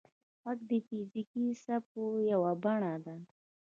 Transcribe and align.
•ږغ 0.45 0.59
د 0.69 0.71
فزیکي 0.87 1.45
څپو 1.63 2.03
یوه 2.31 2.51
بڼه 2.63 2.93
ده. 3.05 3.15